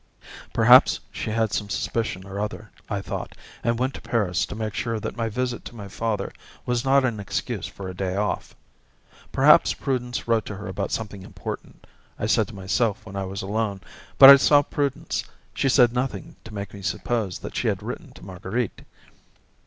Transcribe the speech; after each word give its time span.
Perhaps 0.51 0.99
she 1.11 1.29
had 1.29 1.53
some 1.53 1.69
suspicion 1.69 2.25
or 2.25 2.39
other, 2.39 2.71
I 2.89 3.01
thought, 3.03 3.35
and 3.63 3.77
went 3.77 3.93
to 3.93 4.01
Paris 4.01 4.47
to 4.47 4.55
make 4.55 4.73
sure 4.73 4.99
that 4.99 5.15
my 5.15 5.29
visit 5.29 5.63
to 5.65 5.75
my 5.75 5.87
father 5.87 6.33
was 6.65 6.83
not 6.83 7.05
an 7.05 7.19
excuse 7.19 7.67
for 7.67 7.87
a 7.87 7.93
day 7.93 8.15
off. 8.15 8.55
Perhaps 9.31 9.75
Prudence 9.75 10.27
wrote 10.27 10.47
to 10.47 10.55
her 10.55 10.67
about 10.67 10.89
something 10.91 11.21
important. 11.21 11.85
I 12.17 12.25
said 12.25 12.47
to 12.47 12.55
myself 12.55 13.05
when 13.05 13.15
I 13.15 13.25
was 13.25 13.43
alone; 13.43 13.79
but 14.17 14.31
I 14.31 14.37
saw 14.37 14.63
Prudence; 14.63 15.23
she 15.53 15.69
said 15.69 15.93
nothing 15.93 16.35
to 16.45 16.51
make 16.55 16.73
me 16.73 16.81
suppose 16.81 17.37
that 17.37 17.55
she 17.55 17.67
had 17.67 17.83
written 17.83 18.11
to 18.13 18.25
Marguerite. 18.25 18.81